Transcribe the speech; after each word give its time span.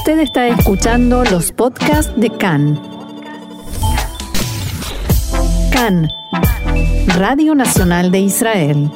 Usted 0.00 0.20
está 0.20 0.48
escuchando 0.48 1.24
los 1.24 1.52
podcasts 1.52 2.10
de 2.18 2.30
CAN. 2.30 2.80
CAN, 5.70 6.08
Radio 7.18 7.54
Nacional 7.54 8.10
de 8.10 8.20
Israel. 8.20 8.90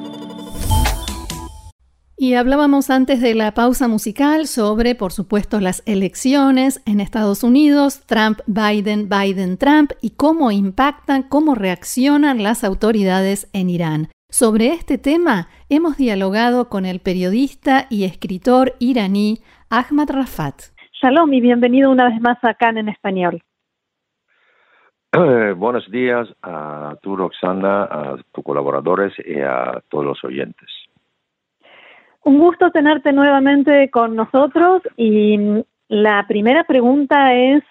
Y 2.17 2.33
hablábamos 2.33 2.89
antes 2.89 3.21
de 3.21 3.35
la 3.35 3.53
pausa 3.53 3.87
musical 3.87 4.47
sobre, 4.47 4.95
por 4.95 5.13
supuesto, 5.13 5.61
las 5.61 5.83
elecciones 5.85 6.81
en 6.87 7.01
Estados 7.01 7.43
Unidos, 7.43 8.01
Trump, 8.07 8.39
Biden, 8.47 9.11
Biden, 9.11 9.59
Trump, 9.59 9.93
y 10.01 10.11
cómo 10.11 10.53
impactan, 10.53 11.23
cómo 11.25 11.55
reaccionan 11.55 12.43
las 12.43 12.65
autoridades 12.65 13.49
en 13.53 13.69
Irán. 13.69 14.09
Sobre 14.31 14.73
este 14.73 14.97
tema 14.97 15.49
hemos 15.69 15.99
dialogado 15.99 16.71
con 16.71 16.87
el 16.87 17.01
periodista 17.01 17.89
y 17.91 18.05
escritor 18.05 18.75
iraní 18.79 19.43
Ahmad 19.69 20.09
Rafat. 20.09 20.74
Shalom 21.05 21.35
y 21.35 21.43
bienvenido 21.43 21.91
una 21.91 22.09
vez 22.09 22.19
más 22.23 22.43
acá 22.43 22.71
en 22.71 22.89
español. 22.89 23.43
Eh, 25.13 25.53
buenos 25.55 25.91
días 25.91 26.27
a 26.43 26.97
tu 27.03 27.15
Roxana, 27.15 27.83
a 27.83 28.17
tus 28.33 28.43
colaboradores 28.43 29.13
y 29.23 29.39
a 29.39 29.83
todos 29.91 30.03
los 30.03 30.25
oyentes. 30.25 30.67
Un 32.23 32.39
gusto 32.39 32.71
tenerte 32.71 33.13
nuevamente 33.13 33.91
con 33.91 34.17
nosotros 34.17 34.81
y 34.97 35.63
la 35.89 36.25
primera 36.27 36.65
pregunta 36.65 37.35
es 37.35 37.63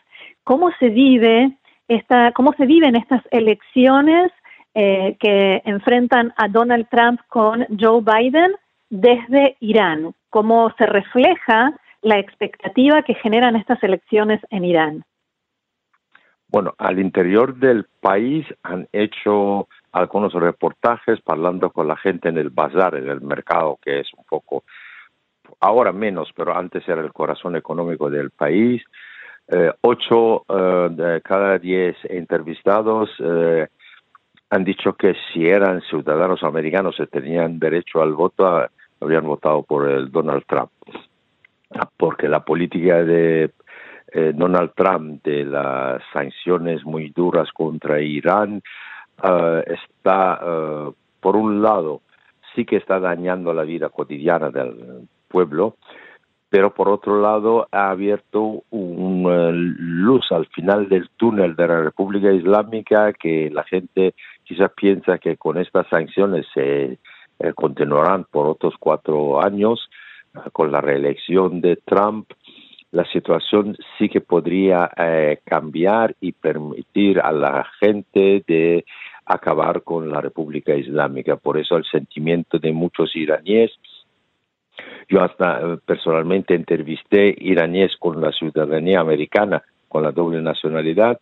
cómo 0.43 0.69
se 0.77 0.89
vive 0.89 1.57
esta, 1.87 2.33
cómo 2.33 2.53
se 2.53 2.67
viven 2.67 2.95
estas 2.95 3.23
elecciones 3.31 4.31
eh, 4.75 5.17
que 5.19 5.63
enfrentan 5.65 6.35
a 6.37 6.47
Donald 6.49 6.87
Trump 6.91 7.19
con 7.29 7.65
Joe 7.79 8.03
Biden 8.03 8.51
desde 8.91 9.57
Irán, 9.59 10.13
cómo 10.29 10.71
se 10.77 10.85
refleja 10.85 11.73
la 12.03 12.19
expectativa 12.19 13.01
que 13.01 13.15
generan 13.15 13.55
estas 13.55 13.81
elecciones 13.81 14.41
en 14.49 14.65
Irán. 14.65 15.03
Bueno, 16.49 16.75
al 16.77 16.99
interior 16.99 17.55
del 17.55 17.85
país 17.99 18.45
han 18.61 18.87
hecho 18.91 19.67
algunos 19.91 20.33
reportajes 20.33 21.19
hablando 21.25 21.71
con 21.71 21.87
la 21.87 21.97
gente 21.97 22.29
en 22.29 22.37
el 22.37 22.51
bazar, 22.51 22.93
en 22.95 23.09
el 23.09 23.21
mercado, 23.21 23.79
que 23.81 24.01
es 24.01 24.13
un 24.15 24.23
poco, 24.25 24.63
ahora 25.61 25.91
menos, 25.91 26.29
pero 26.35 26.55
antes 26.55 26.87
era 26.87 27.01
el 27.01 27.11
corazón 27.11 27.55
económico 27.55 28.09
del 28.09 28.29
país. 28.29 28.83
Eh, 29.47 29.71
ocho 29.81 30.45
eh, 30.47 30.89
de 30.91 31.21
cada 31.21 31.57
diez 31.57 31.97
entrevistados 32.03 33.09
eh, 33.19 33.67
han 34.51 34.63
dicho 34.63 34.93
que 34.93 35.15
si 35.33 35.47
eran 35.47 35.81
ciudadanos 35.81 36.43
americanos 36.43 36.95
y 36.99 37.07
tenían 37.07 37.57
derecho 37.57 38.01
al 38.01 38.13
voto, 38.13 38.67
habrían 38.99 39.25
votado 39.25 39.63
por 39.63 39.89
el 39.89 40.11
Donald 40.11 40.43
Trump. 40.47 40.69
Porque 41.97 42.27
la 42.27 42.43
política 42.43 43.03
de 43.03 43.51
eh, 44.15 44.31
Donald 44.35 44.73
Trump 44.75 45.23
de 45.23 45.43
las 45.43 45.99
sanciones 46.13 46.85
muy 46.85 47.09
duras 47.09 47.49
contra 47.51 47.99
Irán 47.99 48.61
eh, 49.23 49.63
está, 49.65 50.39
eh, 50.39 50.91
por 51.19 51.35
un 51.35 51.63
lado, 51.63 52.01
sí 52.53 52.63
que 52.63 52.75
está 52.75 52.99
dañando 52.99 53.55
la 53.55 53.63
vida 53.63 53.89
cotidiana 53.89 54.51
del 54.51 55.07
pueblo, 55.27 55.77
pero 56.47 56.75
por 56.75 56.89
otro 56.89 57.19
lado 57.21 57.67
ha 57.71 57.89
abierto 57.89 58.61
una 58.69 59.49
luz 59.51 60.31
al 60.31 60.45
final 60.45 60.87
del 60.89 61.09
túnel 61.17 61.55
de 61.55 61.67
la 61.67 61.81
República 61.81 62.31
Islámica 62.31 63.13
que 63.13 63.49
la 63.49 63.63
gente 63.63 64.13
quizás 64.43 64.71
piensa 64.75 65.17
que 65.17 65.37
con 65.37 65.57
estas 65.57 65.87
sanciones 65.87 66.45
se 66.53 66.99
continuarán 67.55 68.25
por 68.25 68.45
otros 68.45 68.75
cuatro 68.79 69.43
años 69.43 69.89
con 70.51 70.71
la 70.71 70.81
reelección 70.81 71.61
de 71.61 71.77
Trump 71.77 72.31
la 72.91 73.05
situación 73.05 73.75
sí 73.97 74.07
que 74.07 74.21
podría 74.21 74.91
eh, 74.95 75.39
cambiar 75.43 76.15
y 76.21 76.31
permitir 76.31 77.19
a 77.19 77.31
la 77.31 77.65
gente 77.79 78.43
de 78.47 78.85
acabar 79.25 79.81
con 79.81 80.11
la 80.11 80.21
República 80.21 80.75
Islámica. 80.75 81.37
Por 81.37 81.57
eso 81.57 81.75
el 81.75 81.85
sentimiento 81.85 82.59
de 82.59 82.71
muchos 82.71 83.15
iraníes 83.15 83.71
yo 85.09 85.21
hasta 85.21 85.59
eh, 85.59 85.77
personalmente 85.85 86.55
entrevisté 86.55 87.35
iraníes 87.39 87.95
con 87.97 88.21
la 88.21 88.31
ciudadanía 88.31 88.99
americana, 88.99 89.63
con 89.87 90.03
la 90.03 90.11
doble 90.11 90.41
nacionalidad. 90.41 91.19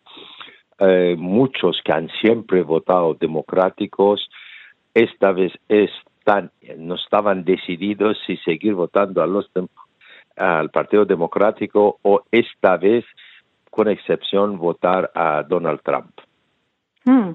Eh, 0.80 1.16
muchos 1.18 1.82
que 1.84 1.92
han 1.92 2.10
siempre 2.22 2.64
votado 2.64 3.14
democráticos, 3.14 4.30
esta 4.94 5.32
vez 5.32 5.54
no 6.78 6.96
estaban 6.96 7.44
decididos 7.44 8.18
si 8.26 8.38
seguir 8.38 8.74
votando 8.74 9.22
a 9.22 9.28
los, 9.28 9.50
al 10.38 10.70
Partido 10.70 11.06
Democrático 11.06 12.00
o 12.02 12.24
esta 12.32 12.78
vez, 12.78 13.06
con 13.70 13.88
excepción, 13.88 14.58
votar 14.58 15.12
a 15.16 15.44
Donald 15.44 15.82
Trump. 15.84 16.12
Hmm. 17.06 17.34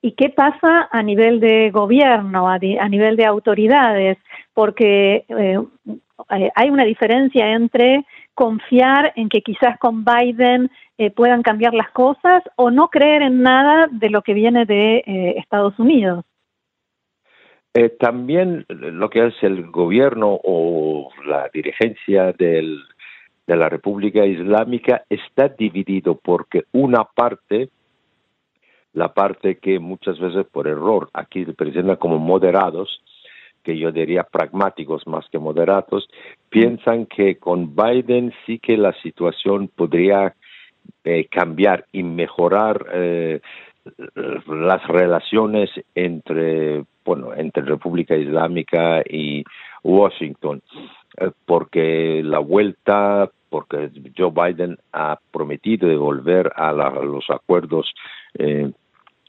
¿Y 0.00 0.12
qué 0.12 0.30
pasa 0.30 0.88
a 0.90 1.02
nivel 1.02 1.40
de 1.40 1.70
gobierno, 1.70 2.48
a, 2.48 2.58
nivel 2.58 3.16
de 3.16 3.26
autoridades? 3.26 4.16
Porque 4.54 5.24
eh, 5.28 5.58
eh, 6.30 6.50
hay 6.54 6.70
una 6.70 6.84
diferencia 6.84 7.52
entre 7.52 8.04
confiar 8.34 9.12
en 9.16 9.28
que 9.28 9.42
quizás 9.42 9.76
con 9.80 10.04
Biden 10.04 10.70
eh, 10.98 11.10
puedan 11.10 11.42
cambiar 11.42 11.74
las 11.74 11.90
cosas 11.90 12.44
o 12.54 12.70
no 12.70 12.88
creer 12.88 13.22
en 13.22 13.42
nada 13.42 13.88
de 13.90 14.10
lo 14.10 14.22
que 14.22 14.34
viene 14.34 14.64
de 14.64 15.02
Estados 15.36 15.76
Unidos. 15.80 16.24
También 17.98 18.64
lo 18.68 19.10
que 19.10 19.22
hace 19.22 19.46
el 19.46 19.70
gobierno 19.70 20.40
o 20.42 21.10
la 21.26 21.50
dirigencia 21.52 22.32
del, 22.32 22.82
de 23.46 23.56
la 23.56 23.68
República 23.68 24.26
Islámica 24.26 25.04
está 25.08 25.48
dividido 25.48 26.16
porque 26.16 26.64
una 26.72 27.04
parte 27.04 27.70
la 28.98 29.14
parte 29.14 29.58
que 29.58 29.78
muchas 29.78 30.18
veces 30.18 30.46
por 30.50 30.66
error 30.66 31.08
aquí 31.12 31.44
se 31.44 31.52
presenta 31.52 31.96
como 31.96 32.18
moderados, 32.18 33.00
que 33.62 33.78
yo 33.78 33.92
diría 33.92 34.24
pragmáticos 34.24 35.06
más 35.06 35.26
que 35.30 35.38
moderados, 35.38 36.08
piensan 36.48 37.06
que 37.06 37.36
con 37.36 37.76
Biden 37.76 38.32
sí 38.44 38.58
que 38.58 38.76
la 38.76 38.92
situación 39.02 39.68
podría 39.68 40.34
eh, 41.04 41.26
cambiar 41.30 41.86
y 41.92 42.02
mejorar 42.02 42.86
eh, 42.92 43.40
las 44.46 44.86
relaciones 44.88 45.70
entre 45.94 46.84
bueno 47.08 47.34
entre 47.34 47.62
República 47.62 48.14
Islámica 48.14 49.02
y 49.08 49.42
Washington 49.82 50.60
eh, 51.16 51.30
porque 51.46 52.20
la 52.22 52.38
vuelta 52.38 53.30
porque 53.48 53.90
Joe 54.16 54.30
Biden 54.30 54.76
ha 54.92 55.18
prometido 55.30 55.88
devolver 55.88 56.52
a, 56.54 56.70
los 56.72 57.24
acuerdos 57.30 57.90
eh, 58.38 58.70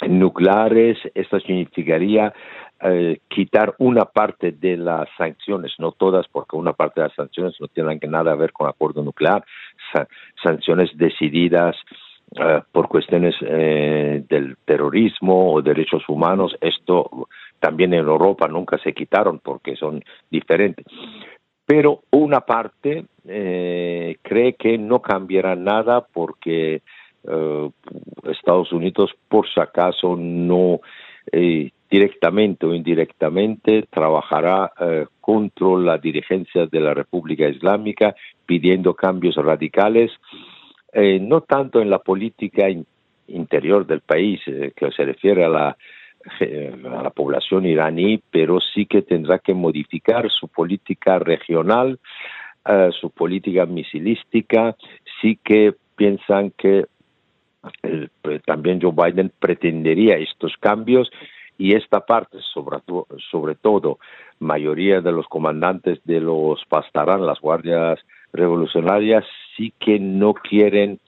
nucleares, 0.09 0.97
esto 1.15 1.39
significaría 1.39 2.33
eh, 2.81 3.19
quitar 3.29 3.75
una 3.77 4.03
parte 4.03 4.51
de 4.51 4.75
las 4.75 5.07
sanciones, 5.17 5.71
no 5.79 5.93
todas, 5.93 6.27
porque 6.27 6.57
una 6.57 6.73
parte 6.73 6.99
de 6.99 7.07
las 7.07 7.15
sanciones 7.15 7.55
no 7.61 7.69
tienen 7.69 7.97
nada 8.09 8.33
a 8.33 8.35
ver 8.35 8.51
con 8.51 8.67
acuerdo 8.67 9.03
nuclear, 9.03 9.45
sanciones 10.43 10.89
decididas 10.97 11.77
eh, 12.35 12.61
por 12.71 12.87
cuestiones 12.87 13.35
eh, 13.41 14.23
del 14.27 14.57
terrorismo 14.65 15.53
o 15.53 15.61
derechos 15.61 16.03
humanos, 16.07 16.55
esto 16.61 17.27
también 17.59 17.93
en 17.93 18.05
Europa 18.05 18.47
nunca 18.47 18.77
se 18.79 18.93
quitaron 18.93 19.39
porque 19.39 19.75
son 19.75 20.03
diferentes. 20.29 20.85
Pero 21.65 22.01
una 22.11 22.41
parte 22.41 23.05
cree 23.23 24.53
que 24.53 24.77
no 24.79 25.01
cambiará 25.03 25.55
nada 25.55 26.01
porque 26.01 26.81
eh, 27.23 27.69
Estados 28.23 28.71
Unidos, 28.71 29.11
por 29.27 29.47
si 29.49 29.59
acaso, 29.59 30.15
no 30.15 30.79
eh, 31.31 31.71
directamente 31.89 32.65
o 32.65 32.73
indirectamente 32.73 33.85
trabajará 33.89 34.71
eh, 34.79 35.05
contra 35.19 35.67
la 35.77 35.97
dirigencia 35.97 36.67
de 36.67 36.79
la 36.79 36.93
República 36.93 37.47
Islámica, 37.47 38.15
pidiendo 38.45 38.93
cambios 38.93 39.35
radicales, 39.35 40.11
no 40.93 41.41
tanto 41.41 41.81
en 41.81 41.89
la 41.89 41.99
política 41.99 42.65
interior 43.27 43.85
del 43.85 44.01
país, 44.01 44.41
que 44.45 44.91
se 44.91 45.05
refiere 45.05 45.45
a 45.45 45.49
la, 45.49 45.77
a 46.39 47.03
la 47.03 47.09
población 47.11 47.65
iraní, 47.65 48.21
pero 48.31 48.59
sí 48.59 48.85
que 48.85 49.01
tendrá 49.01 49.39
que 49.39 49.53
modificar 49.53 50.29
su 50.29 50.47
política 50.47 51.19
regional, 51.19 51.99
su 52.99 53.09
política 53.11 53.65
misilística, 53.65 54.75
sí 55.21 55.39
que 55.43 55.73
piensan 55.95 56.51
que 56.51 56.85
pues, 58.21 58.41
también 58.43 58.79
Joe 58.81 58.93
Biden 58.93 59.31
pretendería 59.39 60.17
estos 60.17 60.55
cambios 60.59 61.11
y 61.57 61.75
esta 61.75 62.05
parte, 62.05 62.37
sobre, 62.53 62.77
sobre 63.29 63.55
todo, 63.55 63.99
mayoría 64.39 65.01
de 65.01 65.11
los 65.11 65.27
comandantes 65.27 65.99
de 66.05 66.21
los 66.21 66.63
Pastarán, 66.65 67.25
las 67.25 67.39
guardias 67.41 67.99
revolucionarias, 68.33 69.25
sí 69.55 69.73
que 69.79 69.99
no 69.99 70.33
quieren 70.33 70.99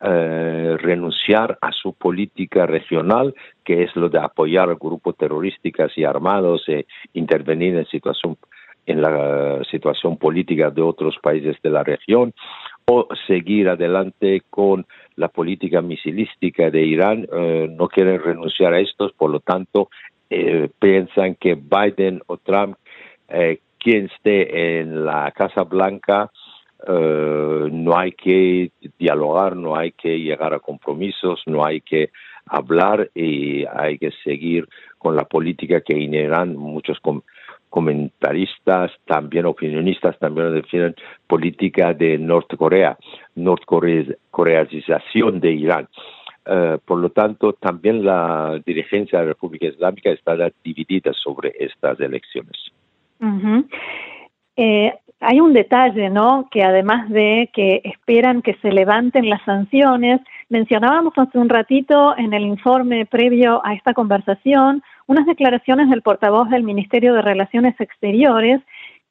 eh, 0.00 0.76
renunciar 0.78 1.58
a 1.60 1.72
su 1.72 1.92
política 1.92 2.66
regional, 2.66 3.34
que 3.64 3.82
es 3.82 3.94
lo 3.96 4.08
de 4.08 4.18
apoyar 4.18 4.70
a 4.70 4.74
grupos 4.74 5.16
terroristas 5.16 5.90
y 5.96 6.04
armados 6.04 6.62
e 6.68 6.86
intervenir 7.14 7.76
en 7.76 7.86
situación 7.86 8.36
en 8.88 9.02
la 9.02 9.62
situación 9.70 10.16
política 10.16 10.70
de 10.70 10.80
otros 10.80 11.18
países 11.22 11.56
de 11.62 11.70
la 11.70 11.84
región 11.84 12.32
o 12.86 13.06
seguir 13.26 13.68
adelante 13.68 14.42
con 14.48 14.86
la 15.16 15.28
política 15.28 15.82
misilística 15.82 16.70
de 16.70 16.82
Irán. 16.86 17.28
Eh, 17.30 17.68
no 17.70 17.88
quieren 17.88 18.22
renunciar 18.22 18.72
a 18.72 18.80
estos, 18.80 19.12
por 19.12 19.30
lo 19.30 19.40
tanto, 19.40 19.90
eh, 20.30 20.70
piensan 20.78 21.34
que 21.34 21.54
Biden 21.54 22.22
o 22.28 22.38
Trump, 22.38 22.78
eh, 23.28 23.60
quien 23.78 24.06
esté 24.06 24.80
en 24.80 25.04
la 25.04 25.32
Casa 25.32 25.64
Blanca, 25.64 26.30
no 26.86 27.98
hay 27.98 28.12
que 28.12 28.70
dialogar, 28.98 29.56
no 29.56 29.76
hay 29.76 29.92
que 29.92 30.18
llegar 30.18 30.54
a 30.54 30.60
compromisos, 30.60 31.42
no 31.46 31.64
hay 31.64 31.80
que 31.80 32.10
hablar 32.46 33.10
y 33.14 33.64
hay 33.66 33.98
que 33.98 34.12
seguir 34.24 34.68
con 34.96 35.16
la 35.16 35.24
política 35.24 35.80
que 35.80 35.94
en 35.94 36.14
Irán 36.14 36.56
muchos 36.56 36.98
comentaristas, 37.68 38.92
también 39.06 39.46
opinionistas, 39.46 40.16
también 40.18 40.54
defienden 40.54 40.94
política 41.26 41.94
de 41.94 42.18
Norte-Corea, 42.18 42.98
norcoreanización 43.34 45.40
de 45.40 45.52
Irán. 45.52 45.88
Eh, 46.46 46.78
por 46.84 46.98
lo 46.98 47.10
tanto, 47.10 47.52
también 47.52 48.04
la 48.04 48.60
dirigencia 48.64 49.18
de 49.18 49.24
la 49.26 49.32
República 49.32 49.66
Islámica 49.66 50.10
está 50.10 50.36
dividida 50.64 51.12
sobre 51.12 51.52
estas 51.58 52.00
elecciones. 52.00 52.56
Eh, 54.58 54.92
hay 55.20 55.40
un 55.40 55.52
detalle, 55.52 56.10
¿no? 56.10 56.48
Que 56.50 56.64
además 56.64 57.08
de 57.08 57.48
que 57.52 57.80
esperan 57.84 58.42
que 58.42 58.54
se 58.54 58.72
levanten 58.72 59.30
las 59.30 59.40
sanciones, 59.42 60.20
mencionábamos 60.48 61.12
hace 61.16 61.38
un 61.38 61.48
ratito 61.48 62.16
en 62.18 62.34
el 62.34 62.42
informe 62.42 63.06
previo 63.06 63.60
a 63.64 63.74
esta 63.74 63.94
conversación 63.94 64.82
unas 65.06 65.26
declaraciones 65.26 65.88
del 65.90 66.02
portavoz 66.02 66.50
del 66.50 66.64
Ministerio 66.64 67.14
de 67.14 67.22
Relaciones 67.22 67.80
Exteriores 67.80 68.60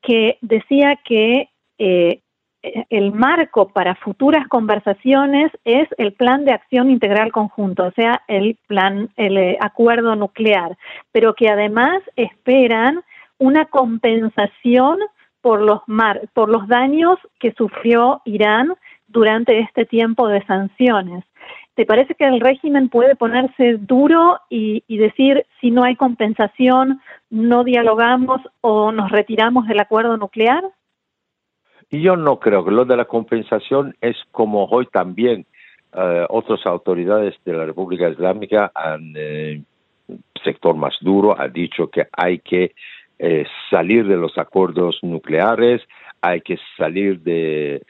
que 0.01 0.37
decía 0.41 0.97
que 1.03 1.49
eh, 1.79 2.19
el 2.89 3.13
marco 3.13 3.69
para 3.69 3.95
futuras 3.95 4.47
conversaciones 4.49 5.51
es 5.63 5.87
el 5.97 6.11
plan 6.11 6.43
de 6.43 6.51
acción 6.51 6.91
integral 6.91 7.31
conjunto, 7.31 7.85
o 7.85 7.91
sea, 7.91 8.21
el 8.27 8.57
plan, 8.67 9.09
el 9.15 9.37
eh, 9.37 9.57
acuerdo 9.61 10.15
nuclear, 10.15 10.77
pero 11.13 11.33
que 11.35 11.49
además 11.49 12.01
esperan 12.17 13.01
una 13.37 13.65
compensación 13.65 14.99
por 15.47 15.61
los 15.61 15.79
mar, 15.87 16.27
por 16.33 16.49
los 16.49 16.67
daños 16.67 17.17
que 17.39 17.53
sufrió 17.53 18.21
Irán 18.25 18.73
durante 19.07 19.59
este 19.59 19.85
tiempo 19.85 20.27
de 20.27 20.45
sanciones. 20.45 21.23
¿Te 21.73 21.85
parece 21.85 22.15
que 22.15 22.25
el 22.25 22.41
régimen 22.41 22.89
puede 22.89 23.15
ponerse 23.15 23.77
duro 23.79 24.41
y, 24.49 24.83
decir 24.89 25.45
si 25.61 25.71
no 25.71 25.85
hay 25.85 25.95
compensación, 25.95 26.99
no 27.29 27.63
dialogamos 27.63 28.41
o 28.59 28.91
nos 28.91 29.09
retiramos 29.09 29.69
del 29.69 29.79
acuerdo 29.79 30.17
nuclear? 30.17 30.65
Yo 31.91 32.17
no 32.17 32.41
creo 32.41 32.65
que 32.65 32.71
lo 32.71 32.83
de 32.83 32.97
la 32.97 33.05
compensación 33.05 33.95
es 34.01 34.17
como 34.33 34.65
hoy 34.65 34.87
también 34.87 35.45
eh, 35.93 36.25
otras 36.27 36.59
autoridades 36.65 37.35
de 37.45 37.53
la 37.53 37.63
República 37.63 38.09
Islámica 38.09 38.69
han 38.75 39.13
eh, 39.15 39.61
sector 40.43 40.75
más 40.75 40.95
duro 40.99 41.39
ha 41.39 41.47
dicho 41.47 41.89
que 41.89 42.07
hay 42.11 42.39
que 42.39 42.73
eh, 43.19 43.45
salir 43.69 44.07
de 44.07 44.17
los 44.17 44.37
acuerdos 44.37 44.99
nucleares, 45.01 45.81
hay 46.21 46.41
que 46.41 46.57
salir 46.77 47.21
de 47.21 47.81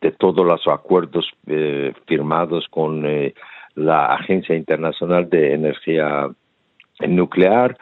de 0.00 0.12
todos 0.12 0.46
los 0.46 0.66
acuerdos 0.66 1.30
eh, 1.46 1.92
firmados 2.06 2.66
con 2.70 3.04
eh, 3.06 3.34
la 3.74 4.06
Agencia 4.06 4.54
Internacional 4.54 5.28
de 5.28 5.54
Energía 5.54 6.28
Nuclear, 7.06 7.76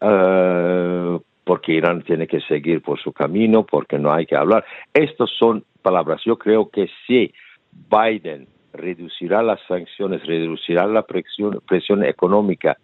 eh, 0.00 1.18
porque 1.44 1.72
Irán 1.72 2.02
tiene 2.02 2.26
que 2.26 2.40
seguir 2.40 2.82
por 2.82 2.98
su 3.00 3.12
camino, 3.12 3.64
porque 3.64 3.98
no 3.98 4.12
hay 4.12 4.26
que 4.26 4.36
hablar. 4.36 4.64
Estas 4.92 5.30
son 5.38 5.64
palabras. 5.82 6.20
Yo 6.24 6.38
creo 6.38 6.68
que 6.68 6.88
si 7.06 7.32
Biden 7.72 8.46
reducirá 8.72 9.42
las 9.42 9.60
sanciones, 9.66 10.26
reducirá 10.26 10.86
la 10.86 11.02
presión 11.02 12.04
económica 12.04 12.76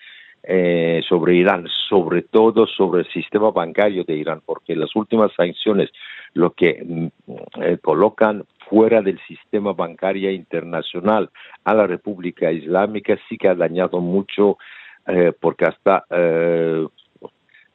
sobre 1.09 1.37
Irán, 1.37 1.67
sobre 1.89 2.23
todo 2.23 2.67
sobre 2.67 3.01
el 3.03 3.09
sistema 3.13 3.51
bancario 3.51 4.05
de 4.05 4.15
Irán, 4.15 4.43
porque 4.45 4.77
las 4.77 4.95
últimas 4.95 5.33
sanciones 5.35 5.91
lo 6.35 6.51
que 6.51 6.85
mm, 6.85 7.07
colocan 7.81 8.45
fuera 8.69 9.03
del 9.03 9.19
sistema 9.27 9.73
bancario 9.73 10.31
internacional 10.31 11.31
a 11.65 11.75
la 11.75 11.87
República 11.87 12.51
Islámica 12.51 13.19
sí 13.29 13.37
que 13.37 13.49
ha 13.49 13.55
dañado 13.55 14.01
mucho 14.01 14.59
eh, 15.07 15.33
porque 15.39 15.67
hasta 15.67 16.05
eh, 16.11 16.87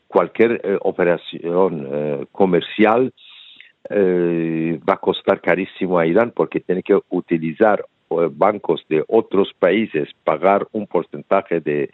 cualquier 0.07 0.61
eh, 0.63 0.77
operación 0.81 2.27
comercial 2.31 3.13
va 3.91 4.93
a 4.93 4.97
costar 4.97 5.41
carísimo 5.41 5.97
a 5.97 6.05
Irán 6.05 6.31
porque 6.35 6.59
tiene 6.59 6.83
que 6.83 6.99
utilizar 7.09 7.85
bancos 8.31 8.85
de 8.89 9.03
otros 9.07 9.53
países, 9.57 10.09
pagar 10.23 10.67
un 10.71 10.87
porcentaje 10.87 11.61
de 11.61 11.89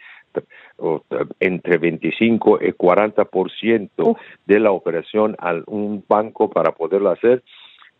entre 1.40 1.78
25 1.78 2.58
y 2.60 2.72
40% 2.72 4.18
de 4.44 4.60
la 4.60 4.70
operación 4.70 5.34
a 5.38 5.54
un 5.66 6.04
banco 6.06 6.50
para 6.50 6.72
poderlo 6.72 7.10
hacer 7.10 7.42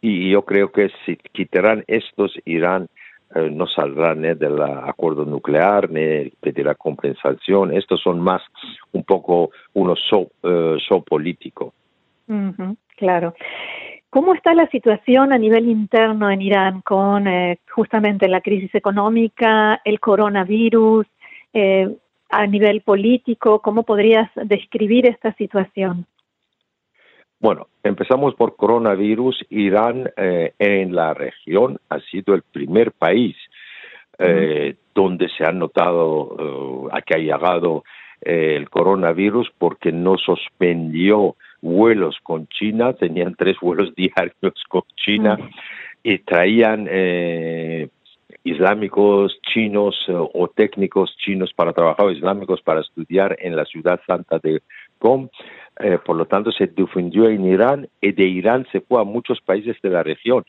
y 0.01 0.31
yo 0.31 0.43
creo 0.43 0.71
que 0.71 0.91
si 1.05 1.17
quitarán 1.17 1.85
estos, 1.87 2.39
Irán 2.45 2.89
eh, 3.35 3.51
no 3.51 3.67
saldrá 3.67 4.15
ni 4.15 4.35
del 4.35 4.61
acuerdo 4.63 5.25
nuclear, 5.25 5.91
ni 5.91 6.31
pedirá 6.41 6.75
compensación. 6.75 7.73
Estos 7.73 8.01
son 8.03 8.21
más 8.21 8.43
un 8.93 9.03
poco 9.03 9.51
unos 9.75 9.99
show, 9.99 10.31
eh, 10.43 10.77
show 10.79 11.03
político. 11.03 11.75
claro. 12.97 13.35
¿Cómo 14.17 14.33
está 14.33 14.55
la 14.55 14.67
situación 14.69 15.35
a 15.35 15.37
nivel 15.37 15.69
interno 15.69 16.31
en 16.31 16.41
Irán 16.41 16.81
con 16.81 17.29
eh, 17.29 17.59
justamente 17.71 18.29
la 18.29 18.41
crisis 18.41 18.75
económica, 18.75 19.83
el 19.85 20.01
coronavirus, 20.01 21.07
a 22.31 22.47
nivel 22.47 22.81
político? 22.81 23.61
¿Cómo 23.61 23.83
podrías 23.83 24.31
describir 24.37 25.05
esta 25.05 25.35
situación? 25.35 26.07
Bueno, 27.41 27.67
empezamos 27.83 28.35
por 28.37 28.57
coronavirus. 28.57 29.37
Irán 29.51 30.11
eh, 30.17 30.55
en 30.59 30.95
la 30.95 31.13
región 31.13 31.77
ha 31.91 32.01
sido 32.01 32.35
el 32.35 32.41
primer 32.41 32.93
país 32.93 33.37
eh, 34.19 34.77
donde 34.95 35.29
se 35.29 35.45
ha 35.45 35.53
notado 35.53 36.89
eh, 36.91 37.03
que 37.05 37.17
ha 37.17 37.19
llegado 37.19 37.85
el 38.23 38.71
coronavirus 38.71 39.51
porque 39.59 39.93
no 39.93 40.17
suspendió 40.17 41.37
vuelos 41.67 42.17
con 42.23 42.47
China, 42.49 42.93
tenían 42.93 43.35
tres 43.35 43.57
vuelos 43.61 43.95
diarios 43.97 44.63
con 44.69 44.83
China 44.97 45.39
y 46.03 46.19
traían 46.19 46.89
islámicos 48.45 49.41
chinos 49.43 49.97
o 50.09 50.49
técnicos 50.49 51.17
chinos 51.19 51.53
para 51.53 51.73
trabajar, 51.73 52.11
islámicos 52.13 52.63
para 52.63 52.81
estudiar 52.81 53.37
en 53.41 53.57
la 53.57 53.65
ciudad 53.65 54.01
santa 54.07 54.39
de 54.39 54.63
Qom. 54.99 55.29
Eh, 55.79 55.99
por 56.05 56.17
lo 56.17 56.25
tanto 56.27 56.53
se 56.53 56.69
difundió 56.69 57.29
en 57.29 57.45
Irán 57.45 57.89
y 58.01 58.13
de 58.13 58.25
Irán 58.25 58.67
se 58.73 58.81
fue 58.81 59.01
a 59.01 59.05
muchos 59.05 59.41
países 59.41 59.77
de 59.83 59.91
la 59.91 60.03
región. 60.03 60.45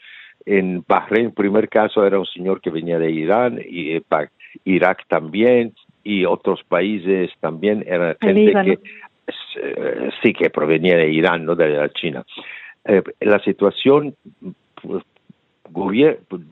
En 0.45 0.83
Bahrein, 0.87 1.31
primer 1.31 1.67
caso, 1.67 2.05
era 2.05 2.19
un 2.19 2.25
señor 2.25 2.61
que 2.61 2.69
venía 2.69 2.99
de 2.99 3.11
Irán, 3.11 3.59
y 3.67 3.95
eh, 3.95 4.03
Irak 4.63 5.03
también, 5.09 5.73
y 6.03 6.23
otros 6.23 6.63
países 6.63 7.31
también, 7.41 7.83
era 7.85 8.15
gente 8.21 8.53
que 8.63 8.71
eh, 8.71 8.79
sí 10.21 10.33
que 10.33 10.49
provenía 10.49 10.97
de 10.97 11.09
Irán, 11.09 11.45
no 11.45 11.55
de 11.55 11.69
la 11.69 11.89
China. 11.89 12.25
la 13.19 13.39
situación, 13.39 14.15
pues, 14.81 15.03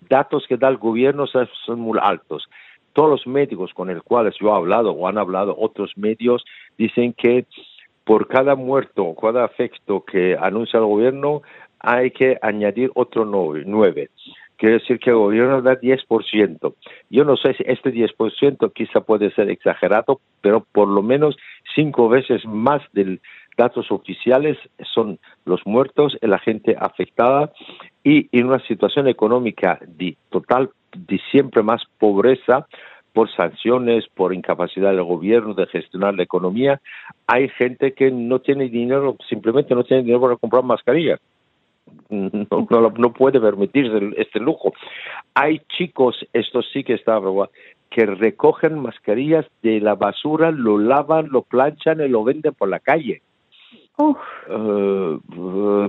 datos 0.10 0.46
que 0.48 0.58
da 0.58 0.67
el 0.67 0.77
gobierno 0.77 1.25
son 1.27 1.79
muy 1.79 2.00
altos. 2.01 2.48
Todos 2.94 3.10
los 3.10 3.27
médicos 3.27 3.74
con 3.74 3.94
los 3.94 4.03
cuales 4.03 4.36
yo 4.39 4.50
he 4.50 4.55
hablado 4.55 4.91
o 4.91 5.08
han 5.08 5.17
hablado 5.17 5.55
otros 5.58 5.98
medios 5.98 6.46
dicen 6.77 7.13
que 7.13 7.46
por 8.05 8.27
cada 8.27 8.55
muerto 8.55 9.03
o 9.03 9.15
cada 9.15 9.44
afecto 9.44 10.05
que 10.05 10.38
anuncia 10.39 10.77
el 10.77 10.86
gobierno, 10.86 11.41
hay 11.79 12.12
que 12.12 12.38
añadir 12.41 12.91
otro 12.94 13.25
nueve. 13.25 14.10
Quiere 14.57 14.75
decir 14.75 15.00
que 15.00 15.09
el 15.09 15.17
gobierno 15.17 15.62
da 15.62 15.79
10%. 15.79 16.74
Yo 17.09 17.25
no 17.25 17.35
sé 17.38 17.53
si 17.55 17.63
este 17.65 17.91
10% 17.91 18.71
quizá 18.74 19.01
puede 19.01 19.31
ser 19.31 19.50
exagerado, 19.50 20.19
pero 20.41 20.65
por 20.71 20.88
lo 20.88 21.01
menos 21.01 21.38
cinco 21.75 22.09
veces 22.09 22.45
más 22.45 22.81
de 22.93 23.19
datos 23.57 23.91
oficiales 23.91 24.57
son 24.93 25.19
los 25.45 25.62
muertos, 25.65 26.17
la 26.21 26.39
gente 26.39 26.75
afectada 26.79 27.51
y 28.03 28.27
en 28.38 28.47
una 28.47 28.59
situación 28.59 29.07
económica 29.07 29.79
de 29.88 30.17
total, 30.29 30.69
de 30.93 31.19
siempre 31.31 31.63
más 31.63 31.83
pobreza, 31.97 32.67
por 33.15 33.33
sanciones, 33.33 34.05
por 34.13 34.33
incapacidad 34.33 34.91
del 34.91 35.03
gobierno 35.03 35.53
de 35.53 35.67
gestionar 35.67 36.13
la 36.15 36.24
economía, 36.24 36.81
hay 37.27 37.47
gente 37.47 37.93
que 37.93 38.12
no 38.12 38.39
tiene 38.39 38.67
dinero, 38.67 39.15
simplemente 39.29 39.74
no 39.74 39.85
tiene 39.85 40.03
dinero 40.03 40.19
para 40.21 40.35
comprar 40.35 40.63
mascarillas. 40.63 41.21
No, 42.10 42.92
no, 42.98 43.13
puede 43.13 43.39
permitirse 43.39 44.13
este 44.18 44.39
lujo. 44.39 44.74
Hay 45.34 45.62
chicos, 45.77 46.25
esto 46.34 46.62
sí 46.62 46.84
que 46.84 46.94
está, 46.94 47.20
que 47.89 48.06
recogen 48.06 48.80
mascarillas 48.80 49.46
de 49.62 49.80
la 49.80 49.96
basura, 49.96 50.51
lo 50.51 50.77
lavan, 50.77 51.30
lo 51.30 51.42
planchan 51.42 52.01
y 52.01 52.08
lo 52.08 52.24
venden 52.24 52.54
por 52.54 52.70
la 52.70 52.80
calle. 52.80 53.22
Eh, 53.98 55.20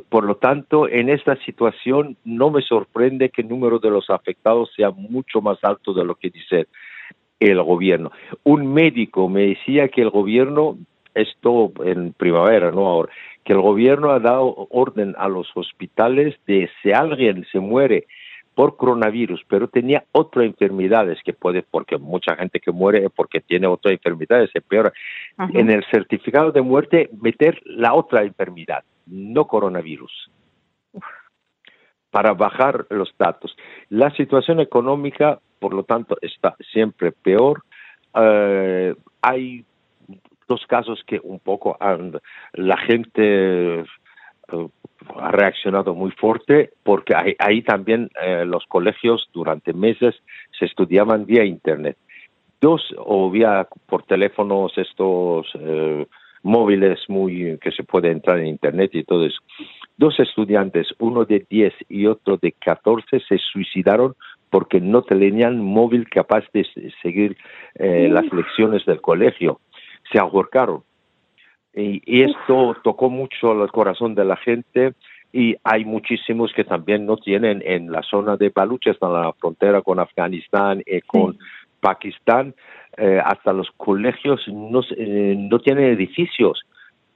por 0.08 0.24
lo 0.24 0.36
tanto, 0.36 0.88
en 0.88 1.08
esta 1.08 1.36
situación 1.44 2.16
no 2.24 2.50
me 2.50 2.62
sorprende 2.62 3.30
que 3.30 3.42
el 3.42 3.48
número 3.48 3.78
de 3.78 3.90
los 3.90 4.10
afectados 4.10 4.70
sea 4.76 4.90
mucho 4.90 5.40
más 5.40 5.58
alto 5.62 5.92
de 5.92 6.04
lo 6.04 6.14
que 6.14 6.30
dice 6.30 6.68
el 7.40 7.62
gobierno. 7.62 8.12
Un 8.44 8.72
médico 8.72 9.28
me 9.28 9.48
decía 9.48 9.88
que 9.88 10.02
el 10.02 10.10
gobierno, 10.10 10.78
esto 11.16 11.72
en 11.84 12.12
primavera, 12.12 12.70
no 12.70 12.86
ahora, 12.86 13.12
que 13.44 13.52
el 13.52 13.60
gobierno 13.60 14.10
ha 14.10 14.20
dado 14.20 14.68
orden 14.70 15.14
a 15.18 15.28
los 15.28 15.48
hospitales 15.54 16.36
de 16.46 16.68
si 16.82 16.92
alguien 16.92 17.44
se 17.50 17.58
muere 17.58 18.06
por 18.54 18.76
coronavirus, 18.76 19.44
pero 19.48 19.68
tenía 19.68 20.04
otras 20.12 20.46
enfermedades 20.46 21.18
que 21.22 21.34
puede, 21.34 21.62
porque 21.62 21.98
mucha 21.98 22.34
gente 22.36 22.58
que 22.58 22.72
muere 22.72 23.10
porque 23.10 23.40
tiene 23.40 23.66
otras 23.66 23.92
enfermedades, 23.92 24.50
es 24.54 24.62
peor. 24.62 24.92
En 25.52 25.70
el 25.70 25.84
certificado 25.90 26.52
de 26.52 26.62
muerte 26.62 27.10
meter 27.20 27.60
la 27.64 27.92
otra 27.92 28.22
enfermedad, 28.22 28.82
no 29.06 29.46
coronavirus, 29.46 30.30
para 32.10 32.32
bajar 32.32 32.86
los 32.88 33.14
datos. 33.18 33.54
La 33.90 34.10
situación 34.12 34.58
económica, 34.60 35.38
por 35.58 35.74
lo 35.74 35.82
tanto, 35.82 36.16
está 36.22 36.56
siempre 36.72 37.12
peor. 37.12 37.62
Eh, 38.14 38.94
hay 39.20 39.66
dos 40.48 40.64
casos 40.66 41.02
que 41.06 41.20
un 41.22 41.38
poco 41.40 41.76
la 42.52 42.76
gente 42.76 43.80
eh, 43.80 43.84
ha 45.16 45.30
reaccionado 45.30 45.94
muy 45.94 46.10
fuerte 46.12 46.70
porque 46.82 47.14
ahí, 47.38 47.62
también 47.62 48.10
eh, 48.22 48.44
los 48.46 48.64
colegios 48.66 49.28
durante 49.32 49.72
meses 49.72 50.14
se 50.58 50.66
estudiaban 50.66 51.26
vía 51.26 51.44
internet. 51.44 51.96
Dos, 52.60 52.82
o 52.98 53.30
vía 53.30 53.68
por 53.86 54.04
teléfonos 54.04 54.72
estos 54.78 55.46
eh, 55.60 56.06
móviles 56.42 57.00
muy 57.08 57.58
que 57.60 57.70
se 57.70 57.82
puede 57.82 58.10
entrar 58.10 58.38
en 58.38 58.46
internet 58.46 58.90
y 58.94 59.04
todo 59.04 59.26
eso. 59.26 59.38
Dos 59.96 60.18
estudiantes, 60.20 60.88
uno 60.98 61.24
de 61.24 61.46
10 61.48 61.74
y 61.88 62.06
otro 62.06 62.36
de 62.36 62.52
14, 62.52 63.20
se 63.20 63.38
suicidaron 63.38 64.14
porque 64.50 64.80
no 64.80 65.02
tenían 65.02 65.58
móvil 65.58 66.08
capaz 66.08 66.44
de 66.52 66.66
seguir 67.02 67.36
las 67.74 68.32
lecciones 68.32 68.84
del 68.86 69.00
colegio. 69.00 69.60
Se 70.10 70.18
ahorcaron 70.18 70.82
y, 71.76 72.22
esto 72.22 72.74
tocó 72.82 73.10
mucho 73.10 73.62
el 73.62 73.70
corazón 73.70 74.14
de 74.14 74.24
la 74.24 74.36
gente 74.36 74.94
y 75.32 75.56
hay 75.62 75.84
muchísimos 75.84 76.52
que 76.54 76.64
también 76.64 77.04
no 77.04 77.18
tienen 77.18 77.62
en 77.64 77.92
la 77.92 78.02
zona 78.02 78.36
de 78.36 78.48
Baluchistan, 78.48 79.10
en 79.10 79.22
la 79.22 79.32
frontera 79.34 79.82
con 79.82 80.00
Afganistán 80.00 80.82
y 80.86 81.02
con 81.02 81.38
Pakistán, 81.80 82.54
eh, 82.96 83.20
hasta 83.22 83.52
los 83.52 83.70
colegios 83.76 84.40
no, 84.48 84.80
eh, 84.96 85.36
no 85.36 85.58
tienen 85.58 85.84
edificios. 85.84 86.62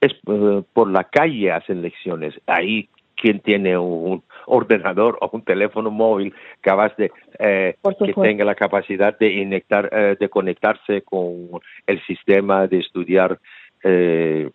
Es 0.02 0.12
eh, 0.26 0.62
por 0.74 0.90
la 0.90 1.04
calle 1.04 1.50
hacen 1.50 1.80
lecciones. 1.80 2.34
Ahí 2.46 2.88
quien 3.16 3.40
tiene 3.40 3.78
un 3.78 4.22
ordenador 4.50 5.18
o 5.20 5.30
un 5.32 5.42
teléfono 5.42 5.90
móvil 5.90 6.34
capaz 6.60 6.96
de 6.96 7.10
que 7.38 8.14
tenga 8.22 8.44
la 8.44 8.54
capacidad 8.54 9.18
de 9.18 9.32
inectar, 9.32 10.16
de 10.18 10.28
conectarse 10.28 11.02
con 11.02 11.60
el 11.86 12.00
sistema 12.06 12.66
de 12.66 12.78
estudiar 12.78 13.38
eh, 13.82 14.50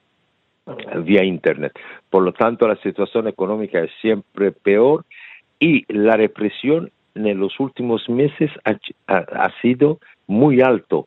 vía 1.04 1.24
Internet. 1.24 1.74
Por 2.10 2.24
lo 2.24 2.34
tanto, 2.34 2.68
la 2.68 2.76
situación 2.78 3.28
económica 3.28 3.80
es 3.80 3.92
siempre 4.02 4.52
peor 4.52 5.06
y 5.60 5.86
la 5.94 6.18
represión 6.18 6.92
en 7.14 7.40
los 7.40 7.60
últimos 7.60 8.10
meses 8.10 8.52
ha, 8.66 9.52
sido 9.62 10.00
muy 10.28 10.62
alto. 10.62 11.06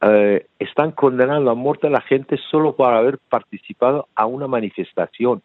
Eh, 0.00 0.46
están 0.58 0.92
condenando 0.92 1.50
a 1.50 1.54
muerte 1.54 1.86
a 1.86 1.90
la 1.90 2.00
gente 2.00 2.38
solo 2.50 2.74
por 2.74 2.92
haber 2.92 3.18
participado 3.28 4.08
a 4.14 4.26
una 4.26 4.46
manifestación, 4.46 5.42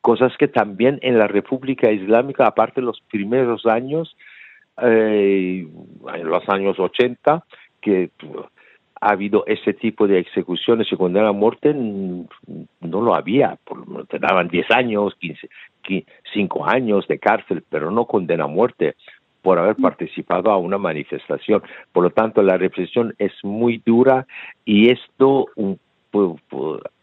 cosas 0.00 0.32
que 0.38 0.48
también 0.48 0.98
en 1.02 1.18
la 1.18 1.26
República 1.26 1.90
Islámica, 1.90 2.46
aparte 2.46 2.80
de 2.80 2.86
los 2.86 3.00
primeros 3.10 3.66
años, 3.66 4.16
eh, 4.82 5.66
en 6.14 6.28
los 6.28 6.48
años 6.48 6.78
80, 6.78 7.44
que 7.80 8.10
ha 9.00 9.12
habido 9.12 9.44
ese 9.46 9.72
tipo 9.72 10.06
de 10.06 10.20
ejecuciones 10.20 10.86
y 10.90 10.96
condena 10.96 11.28
a 11.28 11.32
muerte, 11.32 11.74
no 11.74 12.26
lo 12.80 13.14
había. 13.14 13.58
te 14.08 14.18
daban 14.18 14.48
10 14.48 14.70
años, 14.70 15.14
15, 15.18 15.48
5 16.34 16.66
años 16.66 17.06
de 17.08 17.18
cárcel, 17.18 17.64
pero 17.68 17.90
no 17.90 18.04
condena 18.04 18.44
a 18.44 18.48
muerte 18.48 18.96
por 19.42 19.58
haber 19.58 19.78
mm. 19.78 19.82
participado 19.82 20.50
a 20.50 20.58
una 20.58 20.78
manifestación. 20.78 21.62
Por 21.92 22.04
lo 22.04 22.10
tanto, 22.10 22.42
la 22.42 22.58
represión 22.58 23.14
es 23.18 23.32
muy 23.42 23.82
dura 23.84 24.26
y 24.64 24.90
esto 24.90 25.46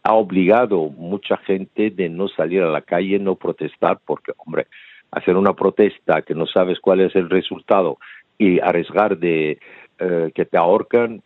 ha 0.02 0.14
obligado 0.14 0.90
mucha 0.90 1.36
gente 1.38 1.90
de 1.90 2.08
no 2.08 2.28
salir 2.28 2.62
a 2.62 2.70
la 2.70 2.82
calle, 2.82 3.18
no 3.18 3.36
protestar, 3.36 3.98
porque, 4.04 4.32
hombre, 4.38 4.66
hacer 5.10 5.36
una 5.36 5.54
protesta 5.54 6.22
que 6.22 6.34
no 6.34 6.46
sabes 6.46 6.78
cuál 6.80 7.00
es 7.00 7.14
el 7.16 7.30
resultado 7.30 7.98
y 8.36 8.60
arriesgar 8.60 9.18
de 9.18 9.58
eh, 9.98 10.30
que 10.34 10.44
te 10.44 10.56
ahorcan, 10.56 11.22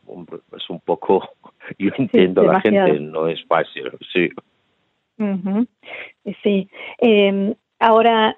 es 0.56 0.70
un 0.70 0.80
poco, 0.80 1.28
yo 1.78 1.90
entiendo 1.98 2.42
a 2.42 2.54
la 2.54 2.60
gente, 2.60 3.00
no 3.00 3.28
es 3.28 3.44
fácil, 3.46 3.90
sí. 4.12 4.30
Sí. 6.42 6.68
Em, 6.98 7.54
ahora, 7.78 8.36